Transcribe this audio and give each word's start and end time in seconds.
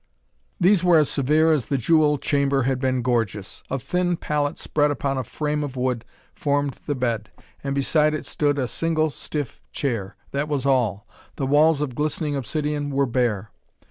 These 0.59 0.83
were 0.83 0.97
as 0.97 1.09
severe 1.11 1.51
as 1.51 1.67
the 1.67 1.77
jewel 1.77 2.17
chamber 2.17 2.63
had 2.63 2.79
been 2.79 3.03
gorgeous. 3.03 3.61
A 3.69 3.77
thin 3.77 4.17
pallet 4.17 4.57
spread 4.57 4.89
upon 4.89 5.19
a 5.19 5.23
frame 5.23 5.63
of 5.63 5.77
wood 5.77 6.05
formed 6.33 6.79
the 6.87 6.95
bed, 6.95 7.29
and 7.63 7.75
beside 7.75 8.15
it 8.15 8.25
stood 8.25 8.57
a 8.57 8.67
single 8.67 9.11
stiff 9.11 9.61
chair. 9.71 10.15
That 10.31 10.47
was 10.47 10.65
all. 10.65 11.07
The 11.35 11.45
walls 11.45 11.81
of 11.81 11.93
glistening 11.93 12.33
obsidion 12.35 12.89
were 12.89 13.05
bare. 13.05 13.51